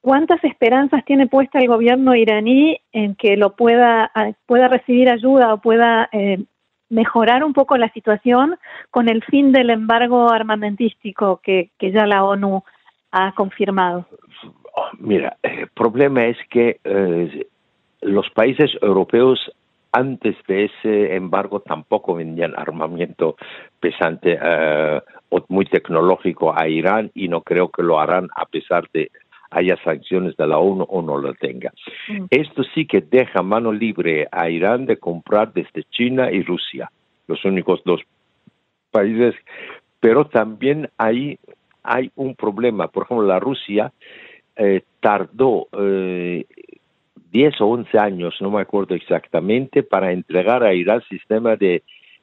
¿cuántas 0.00 0.42
esperanzas 0.42 1.04
tiene 1.04 1.26
puesta 1.26 1.58
el 1.58 1.68
gobierno 1.68 2.16
iraní 2.16 2.80
en 2.92 3.14
que 3.14 3.36
lo 3.36 3.54
pueda, 3.54 4.10
pueda 4.46 4.68
recibir 4.68 5.08
ayuda 5.08 5.54
o 5.54 5.60
pueda 5.60 6.08
eh, 6.10 6.38
mejorar 6.88 7.44
un 7.44 7.52
poco 7.52 7.76
la 7.76 7.90
situación 7.90 8.56
con 8.90 9.08
el 9.08 9.22
fin 9.24 9.52
del 9.52 9.70
embargo 9.70 10.30
armamentístico 10.30 11.40
que, 11.42 11.70
que 11.78 11.92
ya 11.92 12.06
la 12.06 12.24
ONU 12.24 12.62
ha 13.10 13.32
confirmado? 13.32 14.06
Oh, 14.74 14.88
mira, 14.98 15.36
el 15.42 15.68
problema 15.68 16.26
es 16.26 16.36
que 16.50 16.80
eh, 16.84 17.46
los 18.02 18.28
países 18.30 18.70
europeos 18.82 19.50
antes 19.92 20.36
de 20.46 20.66
ese 20.66 21.14
embargo 21.14 21.60
tampoco 21.60 22.14
vendían 22.14 22.52
armamento 22.56 23.36
pesante 23.80 24.38
eh, 24.40 25.00
o 25.30 25.44
muy 25.48 25.64
tecnológico 25.64 26.54
a 26.54 26.68
Irán 26.68 27.10
y 27.14 27.28
no 27.28 27.40
creo 27.40 27.70
que 27.70 27.82
lo 27.82 27.98
harán 27.98 28.28
a 28.36 28.44
pesar 28.44 28.84
de 28.92 29.10
haya 29.50 29.76
sanciones 29.82 30.36
de 30.36 30.46
la 30.46 30.58
ONU 30.58 30.84
o 30.88 31.02
no 31.02 31.18
lo 31.18 31.34
tenga. 31.34 31.72
Mm. 32.08 32.26
Esto 32.30 32.62
sí 32.74 32.86
que 32.86 33.00
deja 33.00 33.42
mano 33.42 33.72
libre 33.72 34.28
a 34.30 34.48
Irán 34.50 34.86
de 34.86 34.98
comprar 34.98 35.52
desde 35.52 35.84
China 35.90 36.30
y 36.30 36.42
Rusia, 36.42 36.90
los 37.26 37.44
únicos 37.44 37.82
dos 37.84 38.00
países, 38.90 39.34
pero 40.00 40.26
también 40.26 40.88
hay, 40.96 41.38
hay 41.82 42.10
un 42.16 42.34
problema. 42.34 42.88
Por 42.88 43.04
ejemplo, 43.04 43.26
la 43.26 43.40
Rusia 43.40 43.92
eh, 44.56 44.82
tardó 45.00 45.68
eh, 45.78 46.44
10 47.30 47.60
o 47.60 47.66
11 47.66 47.98
años, 47.98 48.34
no 48.40 48.50
me 48.50 48.62
acuerdo 48.62 48.94
exactamente, 48.94 49.82
para 49.82 50.12
entregar 50.12 50.62
a 50.62 50.72
Irán 50.72 51.02
sistema 51.08 51.56
de 51.56 51.82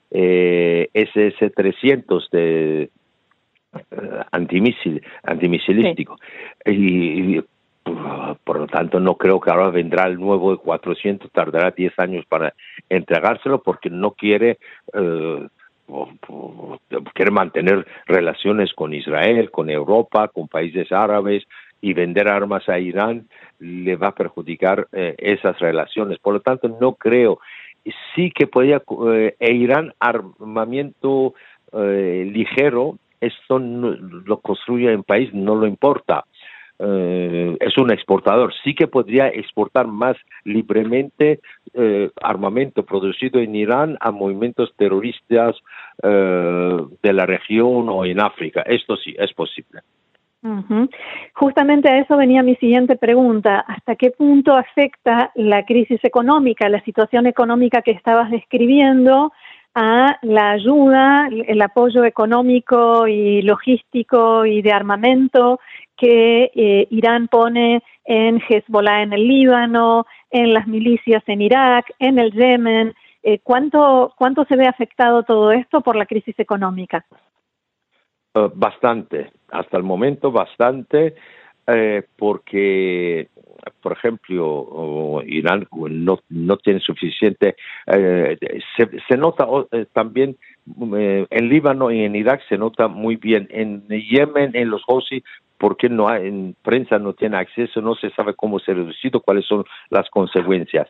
eh, 0.10 0.90
SS-300 0.94 2.30
de 2.32 2.90
antimisil, 4.32 5.02
antimisilístico. 5.24 6.18
Y, 6.66 7.42
por 8.44 8.60
lo 8.60 8.68
tanto 8.68 9.02
no 9.02 9.16
creo 9.16 9.42
que 9.42 9.52
ahora 9.52 9.70
vendrá 9.70 10.06
el 10.06 10.18
nuevo 10.18 10.52
de 10.52 10.58
400, 10.58 11.30
tardará 11.32 11.72
10 11.72 12.00
años 12.00 12.26
para 12.28 12.54
entregárselo 12.90 13.62
porque 13.62 13.90
no 13.90 14.12
quiere... 14.12 14.58
Eh, 14.94 15.48
quiere 17.14 17.30
mantener 17.30 17.86
relaciones 18.06 18.74
con 18.74 18.94
Israel, 18.94 19.52
con 19.52 19.70
Europa, 19.70 20.30
con 20.30 20.48
países 20.48 20.92
árabes, 20.94 21.44
y 21.84 21.94
vender 21.94 22.30
armas 22.30 22.68
a 22.70 22.80
Irán 22.80 23.28
le 23.60 23.98
va 23.98 24.08
a 24.08 24.16
perjudicar 24.16 24.88
eh, 24.94 25.16
esas 25.18 25.60
relaciones. 25.60 26.18
Por 26.18 26.36
lo 26.36 26.40
tanto, 26.40 26.70
no 26.70 26.94
creo. 26.94 27.40
Sí 28.16 28.32
que 28.32 28.48
podría, 28.48 28.82
eh, 29.14 29.36
e 29.38 29.54
Irán 29.54 29.94
armamento 30.00 31.34
eh, 31.74 32.30
ligero, 32.32 32.98
esto 33.26 33.60
lo 33.60 34.40
construye 34.40 34.92
en 34.92 35.04
país, 35.04 35.34
no 35.34 35.56
lo 35.56 35.68
importa. 35.68 36.26
es 36.80 37.78
un 37.78 37.92
exportador. 37.92 38.54
Sí 38.64 38.74
que 38.74 38.88
podría 38.88 39.28
exportar 39.28 39.88
más 39.88 40.18
libremente 40.44 41.40
armamento 42.22 42.84
producido 42.84 43.40
en 43.40 43.56
Irán 43.56 43.98
a 44.00 44.12
movimientos 44.12 44.74
terroristas 44.76 45.56
de 46.02 47.14
la 47.14 47.26
región 47.26 47.90
o 47.90 48.06
en 48.06 48.20
África. 48.20 48.62
Esto 48.66 48.98
sí, 48.98 49.16
es 49.18 49.34
posible. 49.34 49.82
Justamente 51.34 51.90
a 51.90 52.00
eso 52.00 52.18
venía 52.18 52.44
mi 52.44 52.56
siguiente 52.56 52.98
pregunta. 52.98 53.60
¿Hasta 53.60 53.96
qué 53.96 54.12
punto 54.12 54.54
afecta 54.54 55.32
la 55.36 55.64
crisis 55.64 56.04
económica, 56.04 56.68
la 56.68 56.82
situación 56.82 57.28
económica 57.28 57.82
que 57.82 57.92
estabas 57.92 58.30
describiendo, 58.30 59.32
a 59.76 60.20
la 60.22 60.52
ayuda, 60.52 61.30
el 61.48 61.62
apoyo 61.62 62.04
económico 62.04 63.08
y 63.08 63.42
logístico 63.42 64.46
y 64.46 64.62
de 64.62 64.72
armamento 64.72 65.60
que 65.98 66.52
eh, 66.56 66.88
Irán 66.92 67.28
pone 67.28 67.82
en 68.06 68.42
Hezbollah 68.48 69.04
en 69.04 69.14
el 69.14 69.28
Líbano, 69.28 70.06
en 70.30 70.54
las 70.54 70.68
milicias 70.68 71.24
en 71.28 71.42
Irak, 71.42 71.94
en 72.00 72.20
el 72.20 72.32
Yemen? 72.32 72.94
Eh, 73.22 73.40
¿cuánto, 73.40 74.14
¿Cuánto 74.18 74.44
se 74.46 74.58
ve 74.58 74.68
afectado 74.68 75.24
todo 75.24 75.52
esto 75.52 75.82
por 75.82 75.96
la 75.96 76.06
crisis 76.06 76.38
económica? 76.40 77.06
Eh, 78.34 78.50
bastante, 78.54 79.32
hasta 79.50 79.78
el 79.78 79.84
momento 79.84 80.32
bastante, 80.32 81.16
eh, 81.68 82.04
porque, 82.18 83.30
por 83.82 83.94
ejemplo, 83.94 85.22
Irán 85.26 85.68
no, 85.72 86.20
no 86.30 86.58
tiene 86.58 86.80
suficiente, 86.80 87.56
eh, 87.88 88.38
se, 89.08 89.18
nota 89.18 89.48
también 89.94 90.38
en 90.78 91.50
Líbano 91.50 91.92
y 91.92 92.04
en 92.04 92.16
Irak 92.16 92.42
se 92.50 92.58
nota 92.58 92.88
muy 92.88 93.16
bien, 93.16 93.48
en 93.52 93.88
Yemen, 93.88 94.52
en 94.56 94.70
los 94.70 94.84
Houthi, 94.84 95.24
porque 95.58 95.88
no 95.88 96.10
hay, 96.10 96.28
en 96.28 96.56
prensa 96.62 97.00
no 97.00 97.14
tiene 97.14 97.38
acceso, 97.38 97.80
no 97.82 97.96
se 97.96 98.10
sabe 98.10 98.34
cómo 98.34 98.60
se 98.60 98.72
ha 98.72 98.76
reducido, 98.76 99.22
cuáles 99.22 99.46
son 99.46 99.64
las 99.90 100.10
consecuencias. 100.10 100.90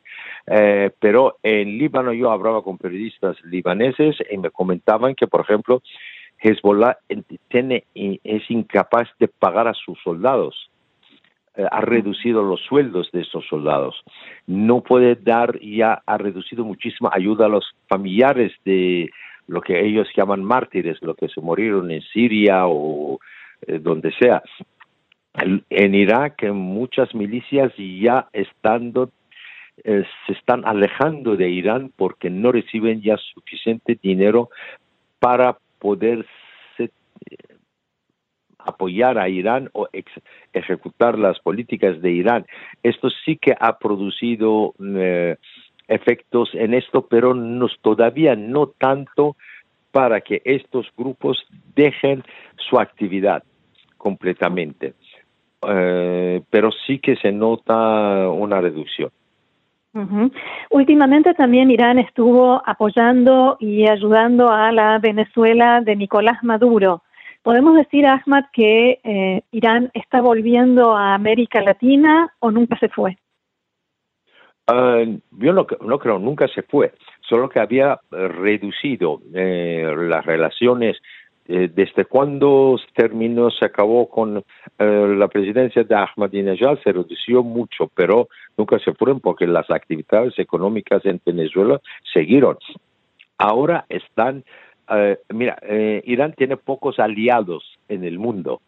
pero 0.99 1.37
en 1.43 1.77
Líbano 1.77 2.13
yo 2.13 2.31
hablaba 2.31 2.63
con 2.63 2.79
periodistas 2.79 3.37
libaneses 3.43 4.15
y 4.31 4.37
me 4.39 4.49
comentaban 4.49 5.13
que, 5.13 5.27
por 5.27 5.41
ejemplo, 5.41 5.83
Hezbollah 6.43 6.97
tiene, 7.47 7.85
es 7.95 8.51
incapaz 8.51 9.07
de 9.19 9.27
pagar 9.27 9.67
a 9.67 9.73
sus 9.73 9.97
soldados. 10.03 10.69
Eh, 11.55 11.65
ha 11.71 11.81
reducido 11.81 12.43
los 12.43 12.61
sueldos 12.61 13.09
de 13.13 13.21
esos 13.21 13.45
soldados. 13.47 13.95
No 14.45 14.81
puede 14.81 15.15
dar, 15.15 15.59
ya 15.59 16.01
ha 16.05 16.17
reducido 16.17 16.65
muchísima 16.65 17.11
ayuda 17.13 17.45
a 17.45 17.49
los 17.49 17.65
familiares 17.87 18.51
de 18.65 19.09
lo 19.47 19.61
que 19.61 19.79
ellos 19.79 20.07
llaman 20.15 20.43
mártires, 20.43 20.97
los 21.01 21.15
que 21.15 21.29
se 21.29 21.41
murieron 21.41 21.91
en 21.91 22.01
Siria 22.01 22.67
o 22.67 23.19
eh, 23.67 23.79
donde 23.79 24.11
sea. 24.19 24.41
En 25.69 25.95
Irak, 25.95 26.43
muchas 26.51 27.15
milicias 27.15 27.73
ya 27.77 28.27
estando 28.33 29.09
eh, 29.83 30.03
se 30.27 30.33
están 30.33 30.63
alejando 30.65 31.35
de 31.35 31.49
Irán 31.49 31.91
porque 31.95 32.29
no 32.29 32.51
reciben 32.51 33.01
ya 33.01 33.17
suficiente 33.17 33.97
dinero 34.01 34.49
para 35.19 35.57
poder 35.83 36.25
eh, 36.79 36.89
apoyar 38.57 39.17
a 39.17 39.27
Irán 39.27 39.69
o 39.73 39.89
ejecutar 40.53 41.19
las 41.19 41.39
políticas 41.39 42.01
de 42.01 42.11
Irán. 42.11 42.45
Esto 42.81 43.09
sí 43.25 43.35
que 43.35 43.53
ha 43.59 43.77
producido 43.77 44.73
eh, 44.79 45.35
efectos 45.89 46.49
en 46.53 46.73
esto, 46.73 47.05
pero 47.07 47.35
todavía 47.81 48.35
no 48.37 48.67
tanto 48.67 49.35
para 49.91 50.21
que 50.21 50.41
estos 50.45 50.87
grupos 50.97 51.45
dejen 51.75 52.23
su 52.55 52.79
actividad 52.79 53.43
completamente. 53.97 54.93
Eh, 55.67 56.41
pero 56.49 56.71
sí 56.87 56.99
que 56.99 57.15
se 57.17 57.31
nota 57.31 58.29
una 58.29 58.61
reducción. 58.61 59.11
Últimamente 60.71 61.33
también 61.35 61.69
Irán 61.69 61.99
estuvo 61.99 62.61
apoyando 62.65 63.57
y 63.59 63.87
ayudando 63.87 64.49
a 64.49 64.71
la 64.71 64.97
Venezuela 64.97 65.81
de 65.81 65.95
Nicolás 65.95 66.43
Maduro. 66.43 67.03
¿Podemos 67.43 67.75
decir, 67.75 68.07
Ahmad, 68.07 68.45
que 68.53 68.99
eh, 69.03 69.41
Irán 69.51 69.91
está 69.93 70.21
volviendo 70.21 70.95
a 70.95 71.13
América 71.13 71.61
Latina 71.61 72.33
o 72.39 72.49
nunca 72.49 72.77
se 72.79 72.89
fue? 72.89 73.17
Ah, 74.65 75.03
yo 75.31 75.53
no, 75.53 75.67
no, 75.81 75.99
creo, 75.99 76.19
nunca 76.19 76.47
se 76.47 76.61
fue, 76.63 76.93
solo 77.21 77.49
que 77.49 77.59
había 77.59 77.99
reducido 78.11 79.21
eh, 79.33 79.93
las 80.07 80.25
relaciones 80.25 80.97
eh, 81.45 81.69
desde 81.73 82.05
cuando 82.05 82.79
terminó, 82.95 83.51
se 83.51 83.65
acabó 83.65 84.07
con 84.07 84.37
eh, 84.37 85.15
la 85.17 85.27
presidencia 85.27 85.83
de 85.83 85.93
Ahmadinejad, 85.93 86.79
se 86.81 86.93
redució 86.93 87.43
mucho, 87.43 87.91
pero 87.93 88.29
nunca 88.57 88.79
se 88.79 88.93
fueron 88.93 89.19
porque 89.19 89.45
las 89.45 89.69
actividades 89.69 90.39
económicas 90.39 91.05
en 91.05 91.19
Venezuela 91.25 91.81
siguieron. 92.13 92.57
Ahora 93.37 93.85
están, 93.89 94.45
eh, 94.89 95.17
mira, 95.33 95.57
Irán 96.05 96.33
tiene 96.33 96.55
pocos 96.55 96.97
aliados 96.97 97.77
en 97.89 98.05
el 98.05 98.19
mundo. 98.19 98.61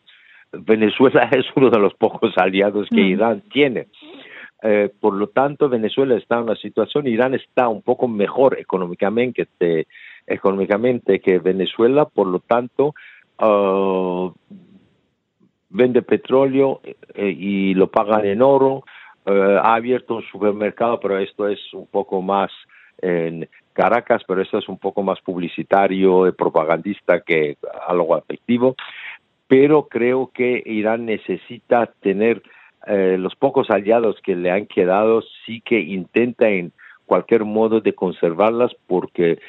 Venezuela 0.51 1.29
es 1.32 1.46
uno 1.55 1.70
de 1.70 1.79
los 1.79 1.94
pocos 1.94 2.34
aliados 2.38 2.89
que 2.89 3.01
mm. 3.01 3.08
Irán 3.08 3.41
tiene. 3.53 3.88
por 5.00 5.13
lo 5.13 5.27
tanto, 5.27 5.70
Venezuela 5.70 6.17
está 6.17 6.38
en 6.38 6.44
una 6.44 6.55
situación, 6.55 7.07
Irán 7.07 7.35
está 7.35 7.70
un 7.70 7.83
poco 7.83 8.09
mejor 8.09 8.59
económicamente 8.59 9.48
que, 9.59 9.85
económicamente 10.27 11.20
que 11.20 11.40
Venezuela, 11.40 12.05
por 12.05 12.27
lo 12.27 12.40
tanto, 12.40 12.94
uh, 13.42 14.31
vende 15.70 16.01
petróleo 16.01 16.81
eh, 17.14 17.35
y 17.38 17.74
lo 17.74 17.88
pagan 17.88 18.25
en 18.25 18.42
oro. 18.42 18.83
Uh, 19.25 19.57
ha 19.61 19.75
abierto 19.75 20.16
un 20.16 20.24
supermercado, 20.24 21.00
pero 21.00 21.18
esto 21.18 21.48
es 21.48 21.59
un 21.74 21.88
poco 21.88 22.22
más 22.22 22.51
en 23.01 23.48
Caracas, 23.74 24.24
pero 24.27 24.42
esto 24.42 24.57
es 24.57 24.70
un 24.70 24.77
poco 24.77 25.03
más 25.03 25.20
publicitario 25.22 26.27
y 26.27 26.31
propagandista 26.31 27.22
que 27.22 27.57
algo 27.88 28.16
afectivo. 28.16 28.75
Pero 29.48 29.88
creo 29.88 30.31
que 30.33 30.64
Irán 30.66 31.05
necesita 31.05 31.88
tener 32.01 32.42
eh, 32.88 33.18
los 33.20 33.35
pocos 33.35 33.70
aliados 33.70 34.18
que 34.22 34.35
le 34.35 34.51
han 34.51 34.66
quedado, 34.68 35.24
sí 35.46 35.61
que 35.61 35.79
intenta 35.79 36.50
en 36.50 36.72
cualquier 37.05 37.44
modo 37.44 37.81
de 37.81 37.94
conservarlas 37.94 38.72
porque 38.88 39.40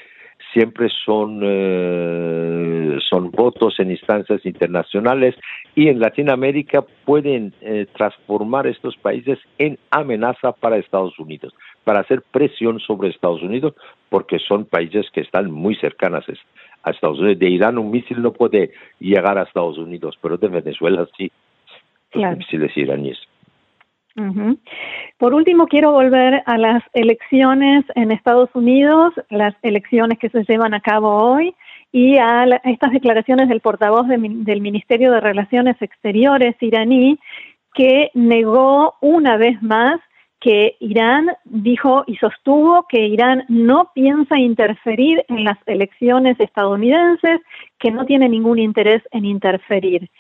siempre 0.52 0.88
son, 1.04 1.40
eh, 1.42 2.98
son 3.08 3.30
votos 3.30 3.78
en 3.78 3.90
instancias 3.90 4.44
internacionales 4.44 5.34
y 5.74 5.88
en 5.88 6.00
Latinoamérica 6.00 6.84
pueden 7.04 7.52
eh, 7.60 7.86
transformar 7.96 8.66
estos 8.66 8.96
países 8.96 9.38
en 9.58 9.78
amenaza 9.90 10.52
para 10.52 10.78
Estados 10.78 11.18
Unidos, 11.18 11.54
para 11.84 12.00
hacer 12.00 12.22
presión 12.30 12.80
sobre 12.80 13.10
Estados 13.10 13.42
Unidos, 13.42 13.74
porque 14.08 14.38
son 14.38 14.64
países 14.64 15.10
que 15.12 15.20
están 15.20 15.50
muy 15.50 15.74
cercanas 15.76 16.24
a 16.82 16.90
Estados 16.90 17.18
Unidos. 17.18 17.38
De 17.38 17.50
Irán 17.50 17.78
un 17.78 17.90
misil 17.90 18.22
no 18.22 18.32
puede 18.32 18.70
llegar 18.98 19.38
a 19.38 19.42
Estados 19.42 19.78
Unidos, 19.78 20.18
pero 20.20 20.36
de 20.36 20.48
Venezuela 20.48 21.06
sí. 21.16 21.30
Los 22.12 22.38
misiles 22.38 22.74
iraníes. 22.76 23.18
Por 25.18 25.34
último, 25.34 25.66
quiero 25.66 25.92
volver 25.92 26.42
a 26.46 26.56
las 26.56 26.82
elecciones 26.94 27.84
en 27.94 28.10
Estados 28.10 28.48
Unidos, 28.54 29.12
las 29.30 29.54
elecciones 29.62 30.18
que 30.18 30.30
se 30.30 30.44
llevan 30.44 30.74
a 30.74 30.80
cabo 30.80 31.08
hoy, 31.10 31.54
y 31.92 32.18
a, 32.18 32.44
estas 32.64 32.92
declaraciones 32.92 33.48
del 33.48 33.60
portavoz 33.60 34.06
del 34.08 34.60
Ministerio 34.60 35.12
de 35.12 35.20
Relaciones 35.20 35.76
Exteriores 35.80 36.56
iraní, 36.60 37.18
que 37.74 38.10
negó 38.14 38.94
una 39.00 39.36
vez 39.36 39.62
más 39.62 40.00
que 40.40 40.76
Irán 40.80 41.28
dijo 41.44 42.04
y 42.06 42.16
sostuvo 42.16 42.86
que 42.88 43.06
Irán 43.06 43.44
no 43.48 43.90
piensa 43.94 44.38
interferir 44.38 45.24
en 45.28 45.44
las 45.44 45.58
elecciones 45.66 46.38
estadounidenses, 46.38 47.40
que 47.78 47.90
no 47.90 48.04
tiene 48.04 48.28
ningún 48.28 48.58
interés 48.58 49.02
en 49.12 49.24
interferir. 49.24 50.10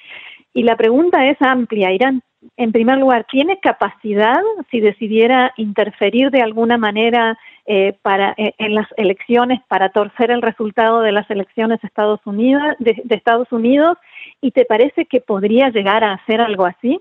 Y 0.54 0.62
la 0.62 0.76
pregunta 0.76 1.26
es 1.26 1.36
amplia. 1.40 1.92
Irán 1.92 2.22
en 2.56 2.72
primer 2.72 2.98
lugar, 2.98 3.26
¿tiene 3.30 3.58
capacidad, 3.60 4.40
si 4.70 4.80
decidiera 4.80 5.52
interferir 5.56 6.30
de 6.30 6.42
alguna 6.42 6.76
manera 6.76 7.38
eh, 7.66 7.94
para, 8.02 8.34
eh, 8.36 8.54
en 8.58 8.74
las 8.74 8.86
elecciones 8.96 9.60
para 9.68 9.88
torcer 9.90 10.30
el 10.30 10.42
resultado 10.42 11.00
de 11.00 11.12
las 11.12 11.28
elecciones 11.30 11.82
Estados 11.82 12.20
Unidos, 12.24 12.62
de, 12.78 13.02
Estados 13.10 13.50
Unidos? 13.52 13.98
¿Y 14.40 14.52
te 14.52 14.64
parece 14.64 15.06
que 15.06 15.20
podría 15.20 15.70
llegar 15.70 16.04
a 16.04 16.14
hacer 16.14 16.40
algo 16.40 16.66
así? 16.66 17.00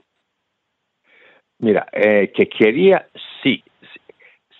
Mira, 1.60 1.88
eh, 1.91 2.32
que 2.34 2.48
quería, 2.48 3.08
sí. 3.43 3.63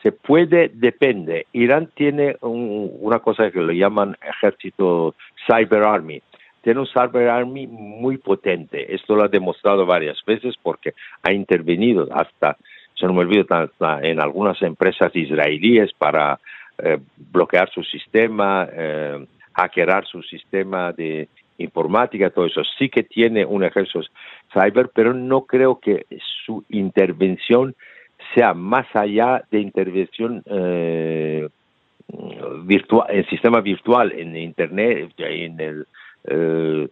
Se 0.02 0.12
puede, 0.12 0.70
depende. 0.72 1.48
Irán 1.52 1.90
tiene 1.96 2.38
una 2.42 3.20
cosa 3.20 3.50
que 3.50 3.60
lo 3.60 3.74
llaman 3.74 4.16
ejército 4.22 5.16
Cyber 5.48 5.82
Army 5.82 6.22
tiene 6.66 6.80
un 6.80 6.88
Cyber 6.88 7.30
Army 7.30 7.68
muy 7.68 8.18
potente. 8.18 8.96
Esto 8.96 9.16
lo 9.16 9.24
ha 9.24 9.28
demostrado 9.28 9.86
varias 9.86 10.18
veces 10.26 10.56
porque 10.64 10.96
ha 11.22 11.32
intervenido 11.32 12.08
hasta, 12.12 12.58
se 12.96 13.06
no 13.06 13.14
me 13.14 13.20
olvido, 13.20 13.46
en 14.02 14.20
algunas 14.20 14.60
empresas 14.64 15.16
israelíes 15.16 15.94
para 15.94 16.40
eh, 16.80 16.98
bloquear 17.32 17.70
su 17.70 17.84
sistema, 17.84 18.68
eh, 18.74 19.28
hackear 19.54 20.08
su 20.08 20.24
sistema 20.24 20.92
de 20.92 21.28
informática, 21.60 22.32
todo 22.32 22.48
eso. 22.48 22.64
Sí 22.80 22.90
que 22.90 23.04
tiene 23.04 23.46
un 23.46 23.64
ejército 23.64 24.02
cyber, 24.52 24.90
pero 24.92 25.14
no 25.14 25.42
creo 25.42 25.80
que 25.80 26.08
su 26.48 26.66
intervención 26.70 27.76
sea 28.34 28.56
más 28.56 28.88
allá 28.96 29.44
de 29.52 29.60
intervención 29.60 30.42
eh, 30.48 31.48
virtual, 32.64 33.06
en 33.12 33.24
sistema 33.28 33.62
virtual, 33.62 34.14
en 34.14 34.36
Internet, 34.36 35.14
en 35.20 35.60
el 35.60 35.86
eh, 36.28 36.88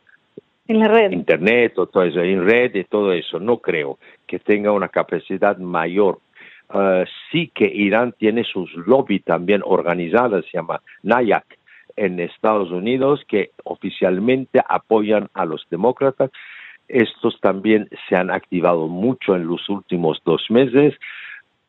en 0.67 0.79
la 0.79 0.87
red. 0.87 1.11
Internet 1.11 1.77
o 1.77 1.87
todo 1.87 2.03
eso, 2.03 2.21
en 2.21 2.45
red 2.45 2.73
y 2.75 2.83
todo 2.85 3.11
eso. 3.11 3.39
No 3.39 3.57
creo 3.57 3.99
que 4.25 4.39
tenga 4.39 4.71
una 4.71 4.87
capacidad 4.87 5.57
mayor. 5.57 6.19
Uh, 6.73 7.05
sí 7.31 7.51
que 7.53 7.65
Irán 7.65 8.13
tiene 8.13 8.43
sus 8.43 8.73
lobby 8.87 9.19
también 9.19 9.61
organizadas, 9.63 10.45
se 10.45 10.57
llama 10.57 10.81
NAYAC, 11.03 11.45
en 11.95 12.19
Estados 12.19 12.71
Unidos, 12.71 13.23
que 13.27 13.51
oficialmente 13.63 14.61
apoyan 14.67 15.29
a 15.33 15.45
los 15.45 15.67
demócratas. 15.69 16.31
Estos 16.87 17.39
también 17.41 17.89
se 18.09 18.15
han 18.15 18.31
activado 18.31 18.87
mucho 18.87 19.35
en 19.35 19.45
los 19.45 19.69
últimos 19.69 20.21
dos 20.25 20.45
meses, 20.49 20.95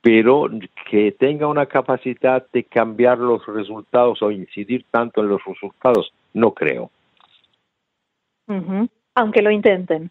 pero 0.00 0.48
que 0.88 1.12
tenga 1.12 1.46
una 1.46 1.66
capacidad 1.66 2.46
de 2.53 2.64
cambiar 2.64 3.18
los 3.18 3.44
resultados 3.46 4.22
o 4.22 4.31
incidir 4.31 4.85
tanto 4.90 5.22
en 5.22 5.29
los 5.29 5.44
resultados, 5.44 6.12
no 6.33 6.53
creo. 6.53 6.90
Aunque 9.14 9.42
lo 9.42 9.50
intenten. 9.50 10.11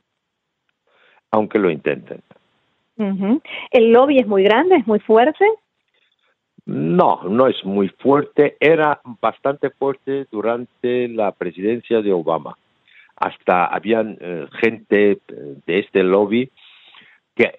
Aunque 1.32 1.60
lo 1.60 1.70
intenten. 1.70 2.22
¿El 3.72 3.92
lobby 3.92 4.20
es 4.20 4.28
muy 4.28 4.44
grande, 4.44 4.76
es 4.76 4.88
muy 4.88 5.00
fuerte? 5.00 5.46
No, 6.66 7.22
no 7.24 7.48
es 7.48 7.64
muy 7.66 7.90
fuerte. 7.90 8.56
Era 8.60 9.02
bastante 9.22 9.70
fuerte 9.72 10.28
durante 10.32 11.08
la 11.10 11.32
presidencia 11.32 12.02
de 12.02 12.14
Obama. 12.14 12.58
Hasta 13.16 13.66
habían 13.66 14.18
eh, 14.20 14.48
gente 14.62 15.12
eh, 15.12 15.20
de 15.66 15.80
este 15.80 16.04
lobby 16.04 16.50
que 17.36 17.58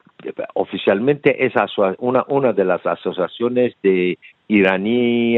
oficialmente 0.54 1.44
es 1.44 1.52
una, 1.98 2.24
una 2.28 2.52
de 2.52 2.64
las 2.64 2.84
asociaciones 2.86 3.74
de 3.82 4.18
iraní 4.48 5.36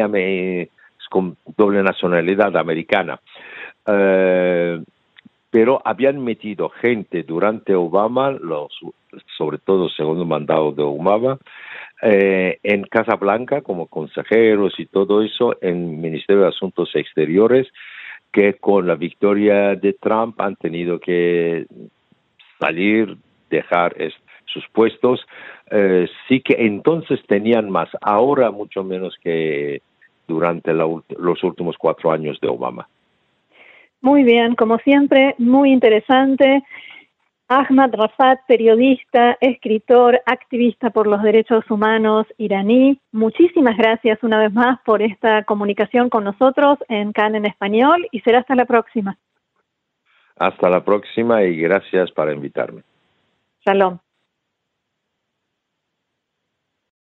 con 1.11 1.37
doble 1.57 1.83
nacionalidad 1.83 2.57
americana. 2.57 3.21
Eh, 3.87 4.83
pero 5.57 5.81
habían 5.87 6.23
metido 6.23 6.69
gente 6.69 7.23
durante 7.23 7.75
Obama, 7.75 8.31
los, 8.31 8.79
sobre 9.39 9.57
todo 9.57 9.89
segundo 9.89 10.27
mandado 10.27 10.71
de 10.73 10.83
Obama, 10.83 11.39
eh, 12.03 12.59
en 12.63 12.83
Casa 12.83 13.17
Blanca 13.17 13.63
como 13.63 13.87
consejeros 13.87 14.79
y 14.79 14.85
todo 14.85 15.23
eso, 15.23 15.57
en 15.63 15.99
Ministerio 15.99 16.43
de 16.43 16.49
Asuntos 16.49 16.91
Exteriores, 16.93 17.69
que 18.31 18.53
con 18.59 18.87
la 18.87 18.97
victoria 18.97 19.75
de 19.77 19.95
Trump 19.95 20.39
han 20.43 20.57
tenido 20.57 21.01
que 21.01 21.65
salir, 22.61 23.17
dejar 23.49 23.97
sus 24.45 24.69
puestos. 24.75 25.27
Eh, 25.71 26.07
sí 26.29 26.43
que 26.43 26.67
entonces 26.67 27.19
tenían 27.27 27.71
más, 27.71 27.89
ahora 28.03 28.51
mucho 28.51 28.85
menos 28.85 29.17
que 29.23 29.81
durante 30.29 30.75
los 30.75 31.43
últimos 31.43 31.77
cuatro 31.79 32.13
años 32.13 32.39
de 32.43 32.49
Obama. 32.49 32.87
Muy 34.01 34.25
bien, 34.25 34.55
como 34.55 34.79
siempre, 34.79 35.35
muy 35.39 35.73
interesante. 35.73 36.63
Ahmad 37.49 37.91
Rafat, 37.93 38.41
periodista, 38.49 39.37
escritor, 39.41 40.21
activista 40.27 40.91
por 40.91 41.07
los 41.07 41.23
derechos 41.23 41.65
humanos 41.71 42.27
iraní. 42.39 43.01
Muchísimas 43.13 43.77
gracias 43.77 44.19
una 44.23 44.41
vez 44.41 44.53
más 44.53 44.81
por 44.85 45.01
esta 45.01 45.45
comunicación 45.45 46.09
con 46.09 46.25
nosotros 46.25 46.79
en 46.89 47.13
CAN 47.13 47.37
en 47.37 47.47
español 47.47 48.09
y 48.11 48.21
será 48.21 48.41
hasta 48.41 48.57
la 48.57 48.65
próxima. 48.65 49.17
Hasta 50.39 50.69
la 50.69 50.85
próxima 50.85 51.45
y 51.45 51.57
gracias 51.57 52.11
para 52.11 52.33
invitarme. 52.33 52.83
Shalom. 53.65 53.99